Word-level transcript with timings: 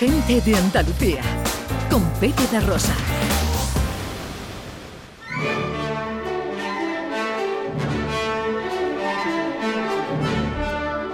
Gente 0.00 0.40
de 0.40 0.56
Andalucía, 0.56 1.20
con 1.90 2.02
Pepe 2.12 2.46
de 2.50 2.60
Rosa. 2.60 2.94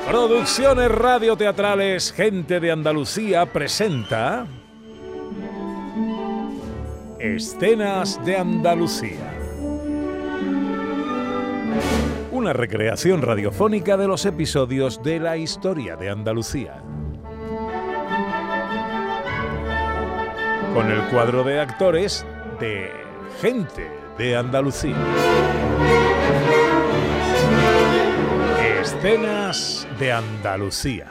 Producciones 0.09 0.89
radioteatrales 0.93 2.13
Gente 2.13 2.61
de 2.61 2.71
Andalucía 2.71 3.53
presenta 3.53 4.47
Escenas 7.19 8.25
de 8.25 8.37
Andalucía. 8.37 9.35
Una 12.31 12.53
recreación 12.53 13.21
radiofónica 13.21 13.97
de 13.97 14.07
los 14.07 14.25
episodios 14.27 15.03
de 15.03 15.19
la 15.19 15.37
historia 15.37 15.97
de 15.97 16.09
Andalucía. 16.09 16.85
Con 20.77 20.91
el 20.91 21.01
cuadro 21.05 21.43
de 21.43 21.59
actores 21.59 22.27
de 22.61 22.93
Gente 23.41 23.91
de 24.19 24.37
Andalucía. 24.37 24.95
Escenas 28.83 29.89
de 29.99 30.13
Andalucía. 30.13 31.07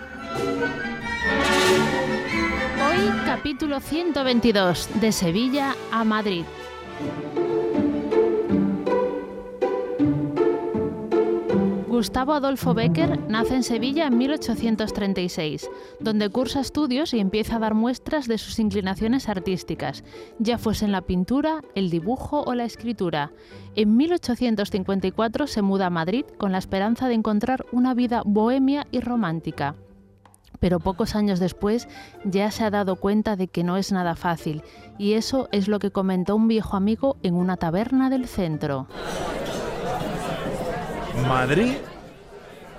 Hoy 2.88 3.12
capítulo 3.26 3.80
122, 3.80 5.02
de 5.02 5.12
Sevilla 5.12 5.76
a 5.92 6.04
Madrid. 6.04 6.46
Gustavo 11.96 12.34
Adolfo 12.34 12.74
Becker 12.74 13.22
nace 13.30 13.56
en 13.56 13.64
Sevilla 13.64 14.08
en 14.08 14.18
1836, 14.18 15.70
donde 16.02 16.30
cursa 16.30 16.60
estudios 16.60 17.14
y 17.14 17.22
empieza 17.22 17.56
a 17.56 17.60
dar 17.60 17.74
muestras 17.74 18.28
de 18.28 18.38
sus 18.38 18.60
inclinaciones 18.60 19.30
artísticas, 19.30 20.04
ya 20.38 20.58
fuese 20.58 20.84
en 20.84 20.92
la 20.92 21.04
pintura, 21.04 21.62
el 21.74 21.90
dibujo 21.90 22.44
o 22.46 22.54
la 22.54 22.66
escritura. 22.66 23.32
En 23.78 23.96
1854 23.96 25.48
se 25.48 25.62
muda 25.62 25.86
a 25.86 25.90
Madrid 25.90 26.26
con 26.38 26.52
la 26.52 26.58
esperanza 26.58 27.08
de 27.08 27.14
encontrar 27.14 27.66
una 27.72 27.94
vida 27.94 28.24
bohemia 28.26 28.88
y 28.92 29.00
romántica. 29.00 29.76
Pero 30.60 30.82
pocos 30.82 31.16
años 31.16 31.40
después 31.40 31.88
ya 32.26 32.52
se 32.52 32.66
ha 32.66 32.72
dado 32.72 32.98
cuenta 32.98 33.38
de 33.38 33.48
que 33.48 33.64
no 33.64 33.78
es 33.78 33.94
nada 33.94 34.18
fácil, 34.18 34.64
y 34.98 35.14
eso 35.14 35.48
es 35.54 35.70
lo 35.70 35.80
que 35.80 35.92
comentó 35.92 36.36
un 36.36 36.50
viejo 36.50 36.76
amigo 36.76 37.16
en 37.24 37.36
una 37.36 37.56
taberna 37.56 38.10
del 38.10 38.28
centro. 38.28 38.90
Madrid. 41.28 41.74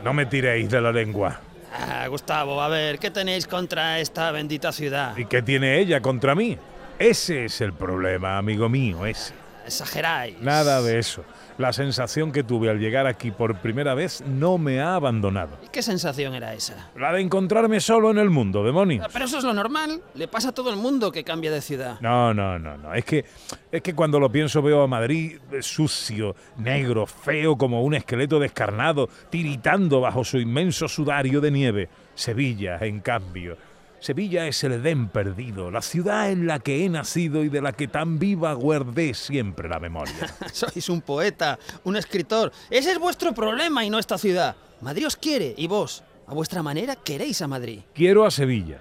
No 0.05 0.13
me 0.13 0.27
tiréis 0.27 0.71
de 0.71 0.81
la 0.81 0.93
lengua. 0.93 1.41
Ah, 1.73 2.07
Gustavo, 2.09 2.61
a 2.63 2.69
ver, 2.69 2.99
¿qué 2.99 3.11
tenéis 3.11 3.47
contra 3.47 3.99
esta 3.99 4.31
bendita 4.31 4.73
ciudad? 4.73 5.17
¿Y 5.17 5.27
qué 5.27 5.43
tiene 5.43 5.79
ella 5.79 6.01
contra 6.01 6.35
mí? 6.35 6.57
Ese 6.99 7.47
es 7.47 7.61
el 7.61 7.73
problema, 7.73 8.39
amigo 8.39 8.69
mío, 8.69 9.05
ese. 9.05 9.35
Exageráis. 9.67 10.41
Nada 10.41 10.81
de 10.81 10.99
eso. 10.99 11.25
La 11.59 11.73
sensación 11.73 12.33
que 12.33 12.43
tuve 12.43 12.71
al 12.71 12.79
llegar 12.79 13.07
aquí 13.07 13.31
por 13.31 13.59
primera 13.61 13.95
vez 13.95 14.23
no 14.27 14.59
me 14.59 14.81
ha 14.81 14.95
abandonado. 14.95 15.59
¿Y 15.65 15.69
qué 15.69 15.83
sensación 15.83 16.35
era 16.35 16.55
esa? 16.55 16.91
La 16.97 17.13
de 17.13 17.21
encontrarme 17.21 17.81
solo 17.81 18.11
en 18.11 18.19
el 18.19 18.31
mundo, 18.31 18.63
demonios. 18.63 19.07
Pero 19.13 19.25
eso 19.25 19.39
es 19.39 19.45
lo 19.45 19.55
normal. 19.55 20.03
Le 20.15 20.29
pasa 20.29 20.51
a 20.51 20.53
todo 20.53 20.71
el 20.71 20.77
mundo 20.77 21.11
que 21.11 21.25
cambia 21.25 21.51
de 21.51 21.61
ciudad. 21.61 21.99
No, 22.01 22.33
no, 22.35 22.59
no, 22.59 22.77
no. 22.77 22.95
Es 22.95 23.05
que, 23.05 23.25
es 23.73 23.83
que 23.83 23.95
cuando 23.95 24.21
lo 24.21 24.31
pienso 24.31 24.63
veo 24.63 24.83
a 24.83 24.87
Madrid 24.87 25.39
eh, 25.51 25.63
sucio, 25.63 26.37
negro, 26.59 27.07
feo 27.07 27.57
como 27.57 27.83
un 27.83 27.95
esqueleto 27.95 28.39
descarnado, 28.39 29.09
tiritando 29.31 30.01
bajo 30.01 30.25
su 30.25 30.39
inmenso 30.39 30.89
sudario 30.89 31.41
de 31.41 31.51
nieve. 31.51 31.89
Sevilla, 32.15 32.79
en 32.81 33.01
cambio. 33.01 33.57
Sevilla 34.01 34.47
es 34.47 34.63
el 34.63 34.73
Edén 34.73 35.09
perdido, 35.09 35.71
la 35.71 35.83
ciudad 35.83 36.31
en 36.31 36.47
la 36.47 36.59
que 36.59 36.85
he 36.85 36.89
nacido 36.89 37.43
y 37.45 37.49
de 37.49 37.63
la 37.63 37.73
que 37.73 37.89
tan 37.89 38.19
viva 38.19 38.53
guardé 38.53 39.15
siempre 39.15 39.69
la 39.69 39.81
memoria. 39.81 40.35
Sois 40.53 40.89
un 40.89 41.01
poeta, 41.01 41.59
un 41.85 41.97
escritor. 41.97 42.53
Ese 42.71 42.93
es 42.93 42.99
vuestro 42.99 43.33
problema 43.33 43.85
y 43.85 43.91
no 43.91 43.99
esta 43.99 44.19
ciudad. 44.19 44.57
Madrid 44.81 45.07
os 45.07 45.17
quiere 45.17 45.55
y 45.57 45.67
vos, 45.67 46.05
a 46.27 46.35
vuestra 46.35 46.63
manera, 46.63 46.97
queréis 46.97 47.41
a 47.43 47.49
Madrid. 47.49 47.81
Quiero 47.95 48.27
a 48.27 48.31
Sevilla, 48.31 48.79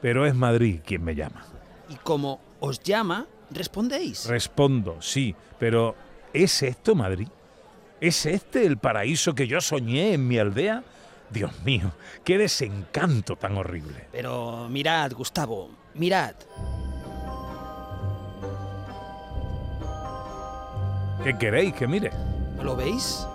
pero 0.00 0.26
es 0.26 0.34
Madrid 0.34 0.80
quien 0.84 1.04
me 1.04 1.14
llama. 1.14 1.44
Y 1.88 1.96
como 1.96 2.40
os 2.60 2.80
llama, 2.80 3.26
respondéis. 3.50 4.26
Respondo, 4.26 5.00
sí, 5.00 5.34
pero 5.58 5.94
¿es 6.32 6.62
esto 6.62 6.94
Madrid? 6.94 7.28
¿Es 8.00 8.26
este 8.26 8.66
el 8.66 8.78
paraíso 8.78 9.34
que 9.34 9.46
yo 9.46 9.60
soñé 9.60 10.14
en 10.14 10.26
mi 10.26 10.38
aldea? 10.38 10.82
Dios 11.30 11.52
mío, 11.64 11.92
qué 12.22 12.38
desencanto 12.38 13.36
tan 13.36 13.56
horrible. 13.56 14.08
Pero 14.12 14.68
mirad, 14.68 15.12
Gustavo, 15.12 15.70
mirad. 15.94 16.34
¿Qué 21.24 21.36
queréis 21.38 21.72
que 21.74 21.86
mire? 21.86 22.10
¿No 22.56 22.64
lo 22.64 22.76
veis? 22.76 23.26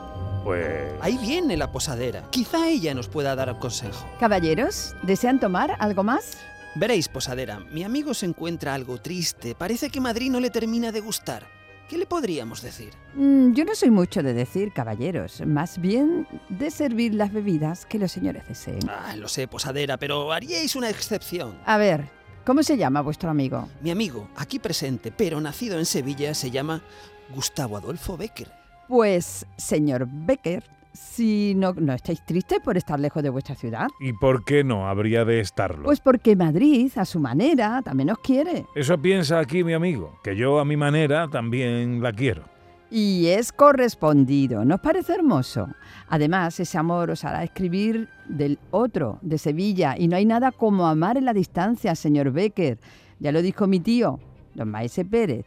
Pues... 0.43 0.93
Ahí 1.01 1.17
viene 1.17 1.57
la 1.57 1.71
posadera. 1.71 2.23
Quizá 2.29 2.69
ella 2.69 2.93
nos 2.93 3.07
pueda 3.07 3.35
dar 3.35 3.57
consejo. 3.59 4.05
Caballeros, 4.19 4.95
¿desean 5.03 5.39
tomar 5.39 5.75
algo 5.79 6.03
más? 6.03 6.37
Veréis, 6.75 7.07
posadera, 7.07 7.59
mi 7.71 7.83
amigo 7.83 8.13
se 8.13 8.27
encuentra 8.27 8.73
algo 8.73 9.01
triste. 9.01 9.55
Parece 9.55 9.89
que 9.89 9.99
Madrid 9.99 10.29
no 10.29 10.39
le 10.39 10.51
termina 10.51 10.91
de 10.91 11.01
gustar. 11.01 11.58
¿Qué 11.89 11.97
le 11.97 12.05
podríamos 12.05 12.61
decir? 12.61 12.93
Mm, 13.15 13.53
yo 13.53 13.65
no 13.65 13.73
soy 13.73 13.89
mucho 13.89 14.21
de 14.21 14.33
decir, 14.33 14.71
caballeros, 14.71 15.41
más 15.47 15.81
bien 15.81 16.27
de 16.47 16.69
servir 16.69 17.15
las 17.15 17.33
bebidas 17.33 17.87
que 17.87 17.97
los 17.97 18.11
señores 18.11 18.47
deseen. 18.47 18.87
Ah, 18.87 19.15
lo 19.15 19.27
sé, 19.27 19.47
posadera, 19.47 19.97
pero 19.97 20.31
haríais 20.31 20.75
una 20.75 20.87
excepción. 20.87 21.57
A 21.65 21.79
ver, 21.79 22.07
¿cómo 22.45 22.61
se 22.61 22.77
llama 22.77 23.01
vuestro 23.01 23.31
amigo? 23.31 23.67
Mi 23.81 23.89
amigo, 23.89 24.29
aquí 24.35 24.59
presente, 24.59 25.11
pero 25.11 25.41
nacido 25.41 25.79
en 25.79 25.87
Sevilla, 25.87 26.35
se 26.35 26.51
llama 26.51 26.83
Gustavo 27.33 27.75
Adolfo 27.77 28.17
Becker. 28.17 28.51
Pues, 28.87 29.47
señor 29.57 30.07
Becker, 30.07 30.63
si 30.93 31.53
no, 31.55 31.73
no 31.73 31.93
estáis 31.93 32.23
tristes 32.25 32.59
por 32.59 32.77
estar 32.77 32.99
lejos 32.99 33.23
de 33.23 33.29
vuestra 33.29 33.55
ciudad. 33.55 33.87
¿Y 33.99 34.13
por 34.13 34.43
qué 34.43 34.63
no 34.63 34.87
habría 34.87 35.25
de 35.25 35.39
estarlo? 35.39 35.83
Pues 35.83 35.99
porque 35.99 36.35
Madrid, 36.35 36.91
a 36.95 37.05
su 37.05 37.19
manera, 37.19 37.81
también 37.83 38.09
os 38.09 38.19
quiere. 38.19 38.65
Eso 38.75 38.97
piensa 38.97 39.39
aquí 39.39 39.63
mi 39.63 39.73
amigo, 39.73 40.19
que 40.23 40.35
yo 40.35 40.59
a 40.59 40.65
mi 40.65 40.77
manera 40.77 41.27
también 41.27 42.01
la 42.01 42.13
quiero. 42.13 42.43
Y 42.91 43.27
es 43.27 43.51
correspondido, 43.51 44.65
¿nos 44.65 44.79
parece 44.79 45.13
hermoso? 45.13 45.67
Además, 46.07 46.59
ese 46.59 46.77
amor 46.79 47.11
os 47.11 47.23
hará 47.23 47.43
escribir 47.43 48.09
del 48.27 48.57
otro, 48.71 49.19
de 49.21 49.37
Sevilla, 49.37 49.95
y 49.95 50.07
no 50.07 50.15
hay 50.15 50.25
nada 50.25 50.51
como 50.51 50.87
amar 50.87 51.15
en 51.15 51.25
la 51.25 51.33
distancia, 51.33 51.93
señor 51.93 52.31
Becker. 52.31 52.79
Ya 53.19 53.31
lo 53.31 53.43
dijo 53.43 53.67
mi 53.67 53.79
tío, 53.79 54.19
don 54.55 54.71
Maese 54.71 55.05
Pérez, 55.05 55.45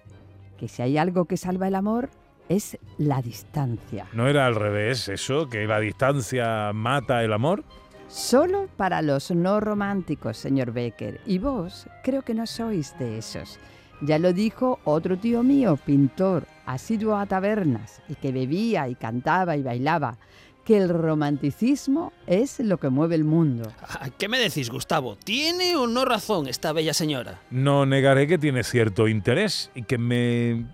que 0.56 0.68
si 0.68 0.82
hay 0.82 0.98
algo 0.98 1.24
que 1.24 1.36
salva 1.36 1.66
el 1.66 1.74
amor, 1.74 2.10
es 2.52 2.78
la 2.98 3.22
distancia. 3.22 4.06
¿No 4.12 4.28
era 4.28 4.46
al 4.46 4.54
revés 4.54 5.08
eso, 5.08 5.48
que 5.48 5.66
la 5.66 5.80
distancia 5.80 6.72
mata 6.72 7.24
el 7.24 7.32
amor? 7.32 7.64
Solo 8.08 8.68
para 8.76 9.00
los 9.00 9.30
no 9.30 9.60
románticos, 9.60 10.36
señor 10.36 10.72
Becker. 10.72 11.20
Y 11.26 11.38
vos 11.38 11.86
creo 12.04 12.22
que 12.22 12.34
no 12.34 12.46
sois 12.46 12.96
de 12.98 13.18
esos. 13.18 13.58
Ya 14.02 14.18
lo 14.18 14.32
dijo 14.32 14.80
otro 14.84 15.16
tío 15.16 15.42
mío, 15.42 15.78
pintor, 15.82 16.46
asiduo 16.66 17.16
a 17.16 17.26
tabernas, 17.26 18.02
y 18.08 18.16
que 18.16 18.32
bebía 18.32 18.88
y 18.88 18.96
cantaba 18.96 19.56
y 19.56 19.62
bailaba, 19.62 20.18
que 20.64 20.76
el 20.76 20.88
romanticismo 20.88 22.12
es 22.26 22.60
lo 22.60 22.78
que 22.78 22.88
mueve 22.88 23.14
el 23.14 23.24
mundo. 23.24 23.72
Ah, 23.80 24.10
¿Qué 24.18 24.28
me 24.28 24.38
decís, 24.38 24.70
Gustavo? 24.70 25.16
¿Tiene 25.16 25.76
o 25.76 25.86
no 25.86 26.04
razón 26.04 26.48
esta 26.48 26.72
bella 26.72 26.94
señora? 26.94 27.40
No 27.50 27.86
negaré 27.86 28.26
que 28.26 28.38
tiene 28.38 28.62
cierto 28.62 29.08
interés 29.08 29.70
y 29.74 29.84
que 29.84 29.98
me... 29.98 30.66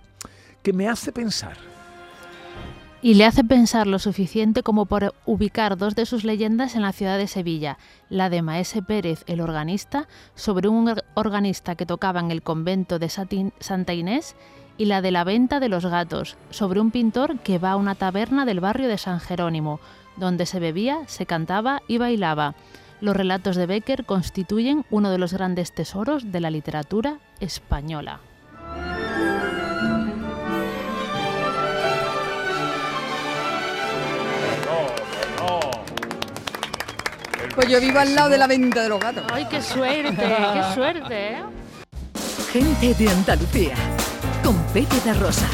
que 0.63 0.73
me 0.73 0.89
hace 0.89 1.13
pensar. 1.13 1.57
Y 3.01 3.15
le 3.15 3.25
hace 3.25 3.45
pensar 3.45 3.87
lo 3.87 4.01
suficiente 4.01 4.65
como 4.65 4.87
por 4.87 5.15
ubicar 5.25 5.77
dos 5.77 5.95
de 5.95 6.05
sus 6.05 6.25
leyendas 6.25 6.75
en 6.75 6.83
la 6.83 6.93
ciudad 6.93 7.17
de 7.17 7.29
Sevilla, 7.29 7.79
la 8.11 8.29
de 8.29 8.43
Maese 8.43 8.83
Pérez, 8.83 9.23
el 9.29 9.41
organista, 9.41 10.09
sobre 10.35 10.69
un 10.69 10.93
organista 11.15 11.77
que 11.77 11.87
tocaba 11.87 12.19
en 12.19 12.33
el 12.33 12.43
convento 12.43 12.99
de 12.99 13.09
Santa 13.09 13.93
Inés, 13.95 14.35
y 14.79 14.87
la 14.87 15.01
de 15.01 15.11
la 15.11 15.25
venta 15.25 15.61
de 15.61 15.69
los 15.69 15.87
gatos, 15.87 16.37
sobre 16.51 16.81
un 16.81 16.91
pintor 16.91 17.39
que 17.41 17.59
va 17.59 17.73
a 17.73 17.77
una 17.77 17.95
taberna 17.95 18.45
del 18.45 18.61
barrio 18.61 18.89
de 18.89 18.99
San 18.99 19.21
Jerónimo, 19.21 19.81
donde 20.17 20.47
se 20.47 20.61
bebía, 20.61 21.01
se 21.07 21.27
cantaba 21.27 21.83
y 21.87 21.99
bailaba. 21.99 22.55
Los 23.01 23.17
relatos 23.17 23.55
de 23.55 23.67
Becker 23.67 24.05
constituyen 24.07 24.85
uno 24.91 25.11
de 25.11 25.19
los 25.19 25.33
grandes 25.33 25.73
tesoros 25.73 26.33
de 26.33 26.41
la 26.41 26.51
literatura 26.51 27.19
española. 27.39 28.21
Pues 37.59 37.71
yo 37.71 37.81
vivo 37.81 37.99
al 37.99 38.15
lado 38.15 38.29
de 38.29 38.39
la 38.39 38.47
venta 38.47 38.85
de 38.85 38.89
los 38.89 39.01
gatos. 39.01 39.25
¡Ay, 39.33 39.45
qué 39.51 39.61
suerte! 39.61 40.15
¡Qué 40.15 40.63
suerte! 40.75 41.33
¿eh? 41.33 41.43
Gente 42.53 42.95
de 42.95 43.11
Andalucía, 43.11 43.75
con 44.45 44.57
Pepe 44.67 45.01
de 45.05 45.13
Rosa. 45.15 45.49